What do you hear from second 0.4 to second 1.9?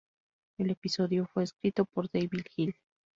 El episodio fue escrito